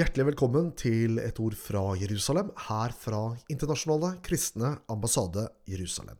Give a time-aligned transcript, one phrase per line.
[0.00, 3.20] Hjertelig velkommen til et ord fra Jerusalem, her fra
[3.52, 6.16] Internasjonale kristne ambassade Jerusalem.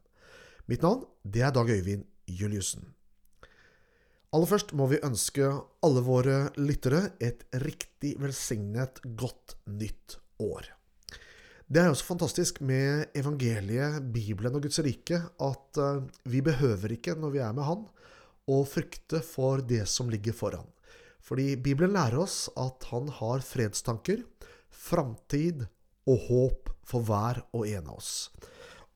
[0.69, 2.85] Mitt navn det er Dag Øyvind Juliussen.
[4.31, 5.49] Aller først må vi ønske
[5.83, 10.80] alle våre lyttere et riktig velsignet godt nytt år.
[11.71, 17.15] Det er også fantastisk med evangeliet, Bibelen og Guds rike at eh, vi behøver ikke,
[17.15, 17.85] når vi er med Han,
[18.51, 20.67] å frykte for det som ligger foran.
[21.23, 24.25] Fordi Bibelen lærer oss at han har fredstanker,
[24.67, 25.63] framtid
[26.11, 28.13] og håp for hver og en av oss.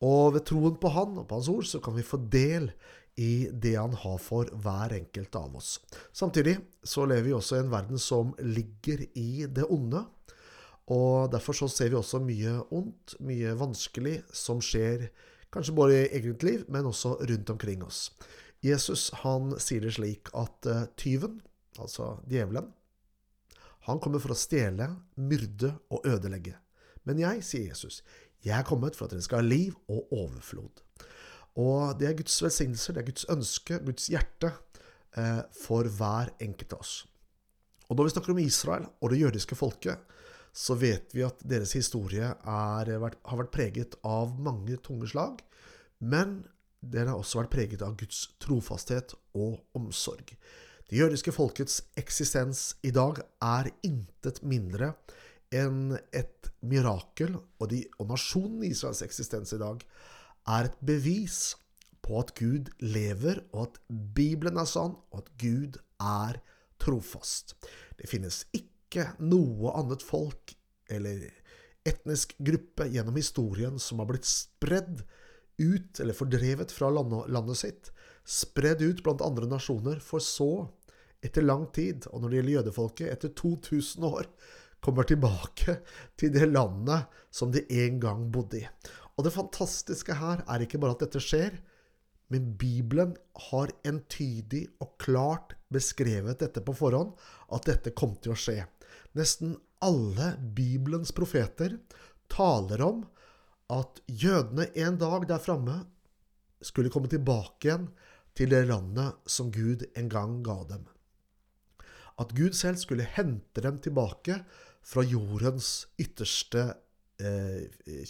[0.03, 2.73] Og ved troen på han og på hans ord så kan vi få del
[3.15, 5.77] i det han har for hver enkelt av oss.
[6.11, 10.03] Samtidig så lever vi også i en verden som ligger i det onde.
[10.93, 15.09] Og derfor så ser vi også mye ondt, mye vanskelig, som skjer
[15.55, 18.11] kanskje både i eget liv, men også rundt omkring oss.
[18.65, 21.39] Jesus han sier det slik at uh, tyven
[21.81, 22.71] altså djevelen,
[23.85, 24.89] han kommer for å stjele,
[25.21, 26.55] myrde og ødelegge.
[27.05, 28.01] Men jeg, sier Jesus,
[28.45, 30.81] jeg er kommet for at dere skal ha liv og overflod.
[31.61, 34.55] Og det er Guds velsignelser, det er Guds ønske, Guds hjerte
[35.21, 36.95] eh, for hver enkelt av oss.
[37.91, 40.01] Og når vi snakker om Israel og det jødiske folket,
[40.55, 45.43] så vet vi at deres historie er, har vært preget av mange tunge slag.
[45.99, 46.45] Men
[46.79, 50.37] den har også vært preget av Guds trofasthet og omsorg.
[50.87, 54.93] Det jødiske folkets eksistens i dag er intet mindre
[55.55, 59.83] enn et mirakel, og, de, og nasjonen Israels eksistens i dag
[60.55, 61.55] er et bevis
[62.05, 66.39] på at Gud lever, og at Bibelen er sann, og at Gud er
[66.83, 67.57] trofast.
[67.97, 68.74] Det finnes ikke
[69.23, 70.55] noe annet folk
[70.93, 71.27] eller
[71.85, 75.03] etnisk gruppe gjennom historien som har blitt spredd
[75.59, 77.91] ut, eller fordrevet fra landet sitt,
[78.25, 80.67] spredd ut blant andre nasjoner, for så,
[81.25, 84.29] etter lang tid, og når det gjelder jødefolket, etter 2000 år,
[84.85, 85.79] kommer tilbake
[86.21, 88.67] til det landet som de en gang bodde i.
[89.15, 91.57] Og det fantastiske her er ikke bare at dette skjer,
[92.35, 93.13] men Bibelen
[93.51, 97.13] har entydig og klart beskrevet dette på forhånd,
[97.55, 98.65] at dette kom til å skje.
[99.15, 101.77] Nesten alle Bibelens profeter
[102.33, 103.05] taler om
[103.71, 105.77] at jødene en dag der framme
[106.65, 107.87] skulle komme tilbake igjen
[108.35, 110.89] til det landet som Gud en gang ga dem.
[112.19, 114.41] At Gud selv skulle hente dem tilbake
[114.85, 116.73] fra jordens ytterste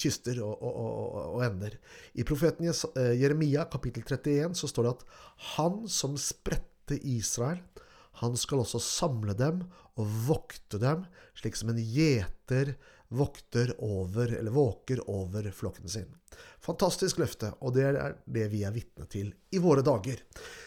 [0.00, 1.76] kyster og, og, og, og, ender.
[2.14, 5.04] I profeten eh, Jeremia kapittel 31 så står det at
[5.56, 7.60] han som spredte Israel,
[8.22, 9.64] han skal også samle dem
[9.98, 11.04] og vokte dem,
[11.38, 12.76] slik som en gjeter
[13.14, 16.08] vokter over, eller våker over flokken sin.
[16.62, 20.22] Fantastisk løfte, og det er det vi er vitne til i våre dager.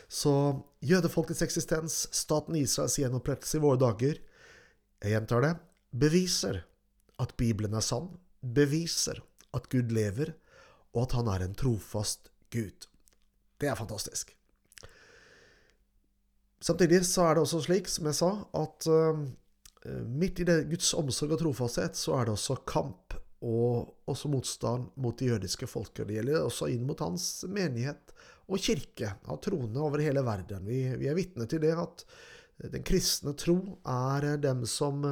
[0.07, 0.31] Så
[0.85, 4.21] jødefolkets eksistens, staten Israels gjenopprettelse i våre dager,
[5.03, 5.53] jeg gjentar det,
[5.91, 6.61] beviser
[7.21, 8.09] at Bibelen er sann,
[8.41, 9.21] beviser
[9.57, 10.33] at Gud lever,
[10.93, 12.87] og at han er en trofast Gud.
[13.57, 14.33] Det er fantastisk.
[16.61, 18.87] Samtidig så er det også slik, som jeg sa, at
[19.87, 23.15] Eh, midt i det Guds omsorg og trofasthet, så er det også kamp
[23.45, 26.07] og også motstand mot det jødiske folket.
[26.09, 28.15] Det gjelder også inn mot hans menighet
[28.47, 30.65] og kirke av troende over hele verden.
[30.65, 32.03] Vi, vi er vitne til det at
[32.73, 35.03] den kristne tro er dem som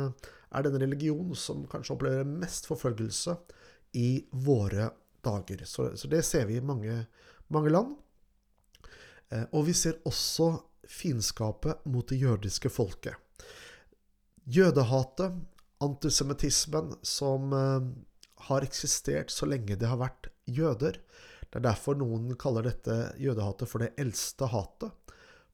[0.56, 3.36] er den religion som kanskje opplever mest forfølgelse
[4.00, 4.90] i våre
[5.26, 5.66] dager.
[5.66, 7.06] Så, så det ser vi i mange,
[7.54, 7.96] mange land.
[9.34, 10.52] Eh, og vi ser også
[10.90, 13.18] fiendskapet mot det jødiske folket.
[14.46, 15.40] Jødehatet,
[15.84, 17.88] antisemittismen, som eh,
[18.50, 21.00] har eksistert så lenge det har vært jøder.
[21.50, 24.92] Det er derfor noen kaller dette jødehatet for det eldste hatet.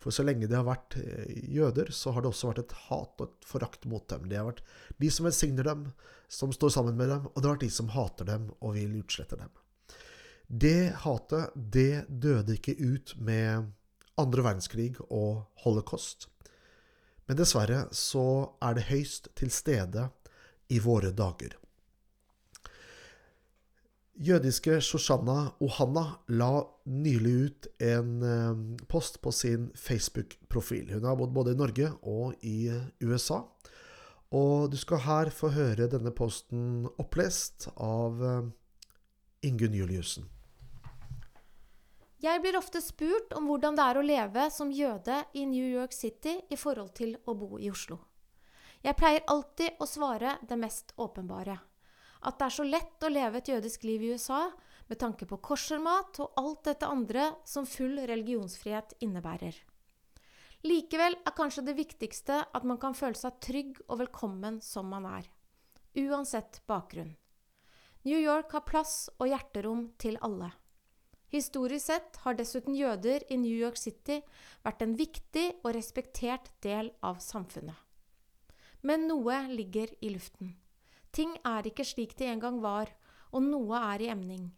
[0.01, 3.21] For så lenge det har vært eh, jøder, så har det også vært et hat
[3.21, 4.25] og et forakt mot dem.
[4.29, 4.63] Det har vært
[5.01, 5.85] de som velsigner dem,
[6.31, 8.97] som står sammen med dem, og det har vært de som hater dem og vil
[9.03, 9.53] utslette dem.
[10.51, 13.69] Det hatet, det døde ikke ut med
[14.19, 16.27] andre verdenskrig og holocaust.
[17.29, 18.25] Men dessverre så
[18.59, 20.09] er det høyst til stede
[20.73, 21.55] i våre dager.
[24.19, 26.49] Jødiske Shoshana Ohanna la
[26.85, 30.91] nylig ut en eh, post på sin Facebook-profil.
[30.93, 32.71] Hun har bodd både i Norge og i
[33.01, 33.41] USA.
[34.31, 38.51] Og du skal her få høre denne posten opplest av eh,
[39.47, 40.27] Ingunn Juliussen.
[42.21, 45.95] Jeg blir ofte spurt om hvordan det er å leve som jøde i New York
[45.95, 47.97] City i forhold til å bo i Oslo.
[48.85, 51.57] Jeg pleier alltid å svare det mest åpenbare.
[52.21, 54.43] At det er så lett å leve et jødisk liv i USA
[54.91, 59.55] med tanke på korsermat og alt dette andre som full religionsfrihet innebærer.
[60.67, 65.07] Likevel er kanskje det viktigste at man kan føle seg trygg og velkommen som man
[65.09, 65.25] er,
[65.97, 67.15] uansett bakgrunn.
[68.05, 70.51] New York har plass og hjerterom til alle.
[71.31, 74.19] Historisk sett har dessuten jøder i New York City
[74.65, 77.77] vært en viktig og respektert del av samfunnet.
[78.83, 80.57] Men noe ligger i luften.
[81.11, 82.91] Ting er ikke slik de en gang var,
[83.31, 84.49] og noe er i emning.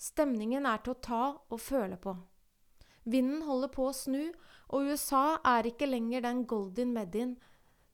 [0.00, 2.16] Stemningen er til å ta og føle på.
[3.04, 4.32] Vinden holder på å snu,
[4.72, 7.36] og USA er ikke lenger den Goldin Medin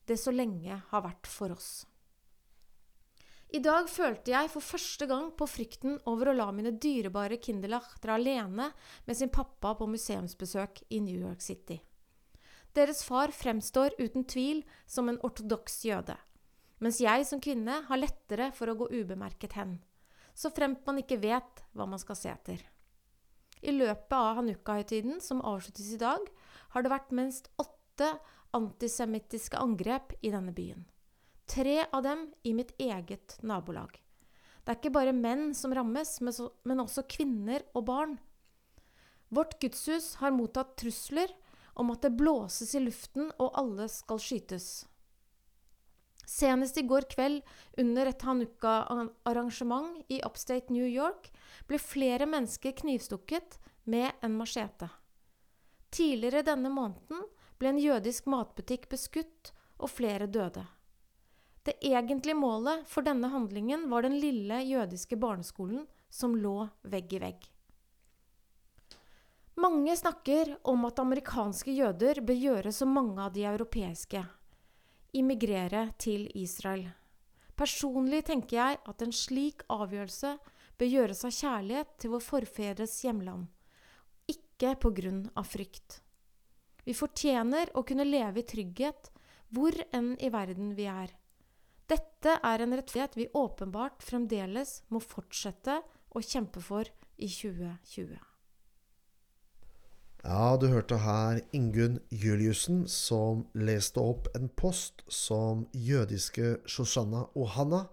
[0.08, 1.86] det så lenge har vært for oss.
[3.48, 7.94] I dag følte jeg for første gang på frykten over å la mine dyrebare Kinderlach
[8.02, 8.70] dra alene
[9.06, 11.78] med sin pappa på museumsbesøk i New York City.
[12.76, 16.18] Deres far fremstår uten tvil som en ortodoks jøde,
[16.78, 19.78] mens jeg som kvinne har lettere for å gå ubemerket hen,
[20.34, 22.60] så fremt man ikke vet hva man skal se etter.
[23.58, 26.22] I løpet av Hanukka-høytiden, som avsluttes i dag,
[26.74, 28.12] har det vært minst åtte
[28.54, 30.84] antisemittiske angrep i denne byen.
[31.48, 33.96] Tre av dem i mitt eget nabolag.
[34.62, 38.18] Det er ikke bare menn som rammes, men også kvinner og barn.
[39.32, 41.32] Vårt gudshus har mottatt trusler
[41.78, 44.86] om at det blåses i luften og alle skal skytes.
[46.28, 47.40] Senest i går kveld,
[47.80, 51.30] under et hanukka-arrangement i Upstate New York,
[51.66, 53.56] ble flere mennesker knivstukket
[53.88, 54.90] med en machete.
[55.88, 57.24] Tidligere denne måneden
[57.58, 60.64] ble en jødisk matbutikk beskutt, og flere døde.
[61.62, 67.20] Det egentlige målet for denne handlingen var den lille jødiske barneskolen som lå vegg i
[67.22, 67.46] vegg.
[69.58, 74.22] Mange snakker om at amerikanske jøder bør gjøre som mange av de europeiske
[75.16, 76.88] immigrere til Israel.
[77.58, 80.34] Personlig tenker jeg at en slik avgjørelse
[80.78, 83.48] bør gjøres av kjærlighet til vår forfedres hjemland,
[84.30, 86.00] ikke på grunn av frykt.
[86.86, 89.10] Vi fortjener å kunne leve i trygghet
[89.54, 91.10] hvor enn i verden vi er.
[91.88, 95.80] Dette er en rettferdighet vi åpenbart fremdeles må fortsette
[96.14, 98.27] å kjempe for i 2020.
[100.26, 107.84] Ja, du hørte her Ingunn Juliussen som leste opp en post som jødiske Shoshana Ohana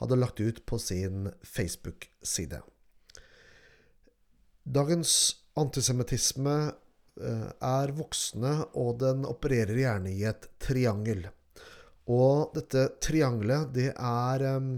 [0.00, 2.58] hadde lagt ut på sin Facebook-side.
[4.66, 5.12] Dagens
[5.60, 6.56] antisemittisme
[7.22, 11.28] eh, er voksende, og den opererer gjerne i et triangel.
[12.10, 14.72] Og dette triangelet, det er um,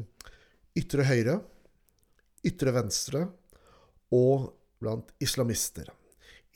[0.77, 1.41] ytre høyre,
[2.45, 3.25] ytre venstre
[4.13, 4.51] og
[4.83, 5.89] blant islamister.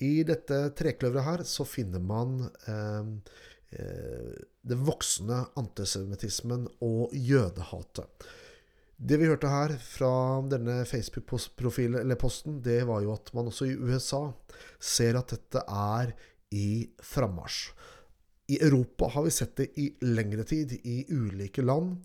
[0.04, 2.38] I dette trekløveret her så finner man
[2.69, 3.12] um,
[3.72, 4.34] eh,
[4.66, 8.26] den voksende antisemittismen og jødehatet.
[8.96, 10.10] Det vi hørte her fra
[10.48, 14.22] denne Facebook-profilen, eller posten, det var jo at man også i USA
[14.81, 16.14] ser at dette er
[16.56, 17.75] i frammarsj.
[18.48, 21.96] I Europa har vi sett det i lengre tid, i ulike land.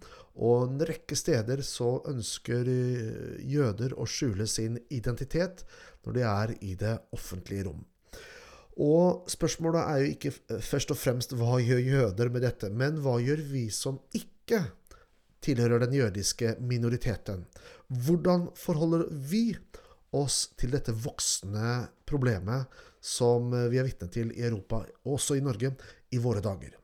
[0.41, 5.65] Og en rekke steder så ønsker eh, jøder å skjule sin identitet
[6.05, 7.81] når de er i det offentlige rom.
[8.81, 13.17] Og spørsmålet er jo ikke først og fremst hva gjør jøder med dette, men hva
[13.21, 14.63] gjør vi som ikke
[15.43, 17.45] tilhører den jødiske minoriteten?
[17.91, 19.51] Hvordan forholder vi
[20.15, 25.43] oss til dette voksne problemet som vi er vitne til i Europa, og også i
[25.43, 25.73] Norge,
[26.11, 26.75] i våre dager.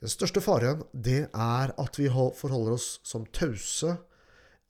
[0.00, 3.96] Den største faren det er at vi forholder oss som tause,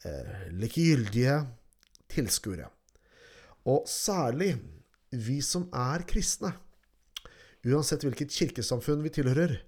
[0.04, 1.36] eh, likegyldige
[2.10, 2.70] tilskuere.
[3.70, 4.54] Og særlig
[5.10, 6.52] vi som er kristne.
[7.66, 9.58] Uansett hvilket kirkesamfunn vi tilhører.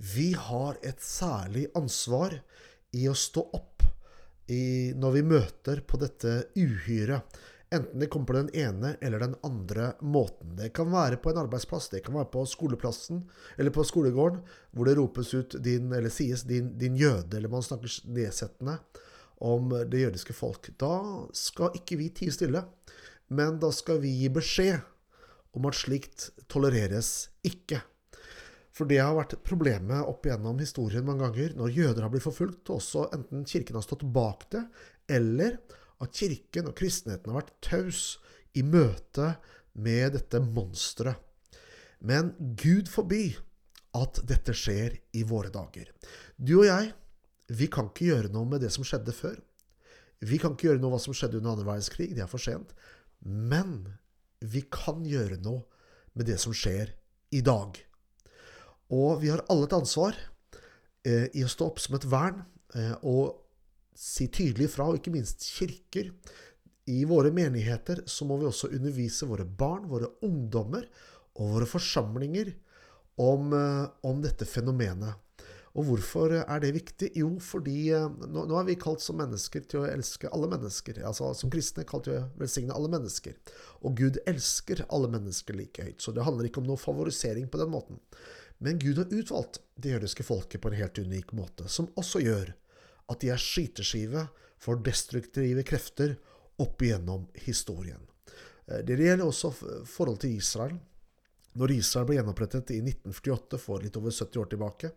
[0.00, 2.38] Vi har et særlig ansvar
[2.96, 3.84] i å stå opp
[4.50, 7.40] i, når vi møter på dette uhyret
[7.70, 10.56] Enten det kommer på den ene eller den andre måten.
[10.58, 13.20] Det kan være på en arbeidsplass, det kan være på skoleplassen
[13.62, 14.40] eller på skolegården,
[14.74, 18.74] hvor det ropes ut din, eller sies din, din jøde, eller man snakker nedsettende
[19.46, 20.72] om det jødiske folk.
[20.82, 20.96] Da
[21.30, 22.64] skal ikke vi tie stille,
[23.30, 24.80] men da skal vi gi beskjed
[25.56, 27.80] om at slikt tolereres ikke.
[28.74, 32.70] For det har vært problemet opp igjennom historien mange ganger, når jøder har blitt forfulgt,
[32.70, 34.62] og også enten kirken har stått bak det,
[35.10, 35.58] eller
[36.00, 38.04] at kirken og kristenheten har vært taus
[38.56, 39.34] i møte
[39.78, 41.18] med dette monsteret.
[42.00, 43.34] Men Gud forby
[43.98, 45.90] at dette skjer i våre dager.
[46.38, 46.92] Du og jeg,
[47.50, 49.36] vi kan ikke gjøre noe med det som skjedde før.
[50.24, 52.42] Vi kan ikke gjøre noe med hva som skjedde under annen verdenskrig, det er for
[52.42, 52.72] sent.
[53.26, 53.84] Men
[54.40, 55.66] vi kan gjøre noe
[56.16, 56.94] med det som skjer
[57.36, 57.76] i dag.
[58.90, 60.16] Og vi har alle et ansvar
[61.06, 62.40] eh, i å stå opp som et vern
[62.74, 63.36] eh, og
[63.94, 66.10] si tydelig fra, og ikke minst kirker.
[66.90, 70.88] I våre menigheter så må vi også undervise våre barn, våre ungdommer
[71.36, 72.50] og våre forsamlinger
[73.20, 75.20] om, eh, om dette fenomenet.
[75.78, 77.12] Og hvorfor er det viktig?
[77.18, 80.98] Jo, fordi eh, nå, nå er vi kalt som mennesker til å elske alle mennesker.
[81.06, 83.36] Altså Som kristne kalt til å velsigne alle mennesker.
[83.86, 86.02] Og Gud elsker alle mennesker like høyt.
[86.02, 88.02] Så det handler ikke om noe favorisering på den måten.
[88.58, 92.50] Men Gud har utvalgt det jødiske folket på en helt unik måte, som også gjør
[93.10, 94.26] at de er skyteskive
[94.60, 96.18] for destruktive krefter
[96.60, 98.02] opp igjennom historien.
[98.66, 100.76] Eh, det gjelder også forholdet til Israel.
[101.58, 104.92] Når Israel ble gjenopprettet i 1948, for litt over 70 år tilbake,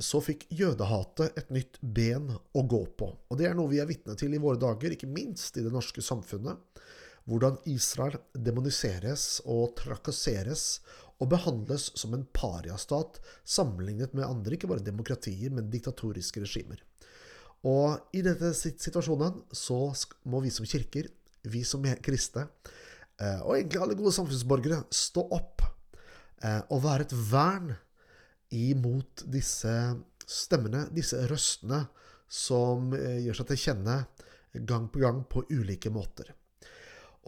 [0.00, 3.10] så fikk jødehatet et nytt ben å gå på.
[3.28, 5.72] Og det er noe vi er vitne til i våre dager, ikke minst i det
[5.72, 6.56] norske samfunnet.
[7.28, 10.80] Hvordan Israel demoniseres og trakasseres
[11.22, 16.80] og behandles som en pariastat sammenlignet med andre, ikke bare demokratier, men diktatoriske regimer.
[17.68, 19.84] Og i denne situasjonen så
[20.26, 21.06] må vi som kirker,
[21.46, 22.48] vi som kristne,
[23.20, 25.62] eh, og egentlig alle gode samfunnsborgere, stå opp
[26.42, 27.70] eh, og være et vern
[28.52, 29.72] imot disse
[30.26, 31.84] stemmene, disse røstene,
[32.32, 33.96] som eh, gjør seg til kjenne
[34.68, 36.32] gang på gang på ulike måter.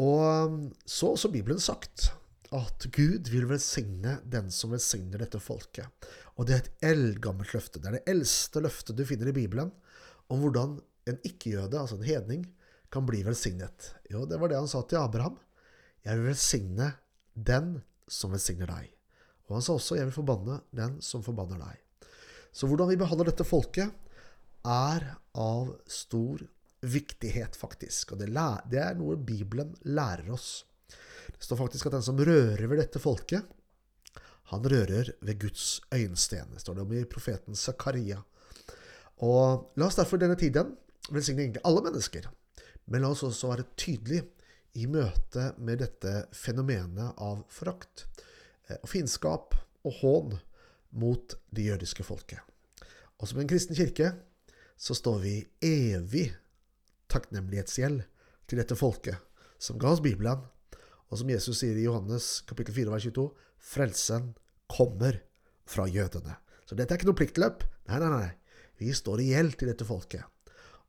[0.01, 2.11] Og så har Bibelen sagt
[2.55, 5.87] at Gud vil velsigne den som velsigner dette folket.
[6.39, 7.81] Og det er et eldgammelt løfte.
[7.81, 9.73] Det er det eldste løftet du finner i Bibelen
[10.33, 10.79] om hvordan
[11.11, 12.45] en ikke-jøde, altså en hedning,
[12.93, 13.91] kan bli velsignet.
[14.11, 15.37] Jo, det var det han sa til Abraham.
[16.05, 16.93] Jeg vil velsigne
[17.35, 17.79] den
[18.11, 18.94] som velsigner deg.
[19.49, 22.09] Og han sa også jeg vil forbanne den som forbanner deg.
[22.55, 23.91] Så hvordan vi behandler dette folket,
[24.65, 25.05] er
[25.37, 26.41] av stor
[26.85, 28.15] viktighet, faktisk.
[28.15, 28.31] Og det,
[28.71, 30.63] det er noe Bibelen lærer oss.
[31.35, 33.45] Det står faktisk at den som rører ved dette folket,
[34.53, 36.53] han rører ved Guds øyensten.
[36.53, 38.21] Det står det om i profeten Zakaria.
[39.25, 40.75] Og la oss derfor denne tiden
[41.11, 42.29] velsigne egentlig alle mennesker.
[42.93, 44.29] Men la oss også være tydelige
[44.79, 48.07] i møte med dette fenomenet av forakt
[48.81, 50.39] og fiendskap og hån
[50.95, 52.41] mot det jødiske folket.
[53.21, 54.13] Og som en kristen kirke
[54.81, 56.31] så står vi evig
[57.13, 58.03] takknemlighetsgjeld
[58.49, 59.21] til dette folket
[59.63, 60.43] som ga oss Bibelen,
[61.09, 63.29] og som Jesus sier i Johannes kapittel 4, vers 22,
[63.63, 64.33] frelsen
[64.71, 65.21] kommer
[65.69, 66.37] fra jødene.
[66.69, 67.65] Så dette er ikke noe pliktløp.
[67.89, 68.31] Nei, nei, nei.
[68.81, 70.25] Vi står i gjeld til dette folket.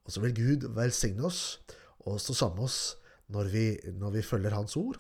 [0.06, 1.60] Og så vil Gud velsigne oss
[2.06, 2.80] og stå sammen med oss
[3.34, 3.66] når vi,
[3.98, 5.00] når vi følger Hans ord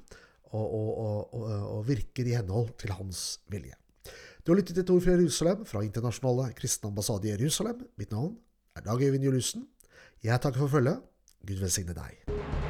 [0.51, 1.45] og, og, og,
[1.77, 3.73] og, virker i henhold til Hans vilje.
[4.45, 7.81] Du har lyttet til et fra Jerusalem, fra Internasjonale kristne ambassade i Jerusalem.
[7.97, 8.37] Mitt navn
[8.75, 9.67] er Dag Øyvind Juliussen.
[10.23, 11.01] Jeg takker for følget.
[11.47, 12.64] Gud velsigne deg.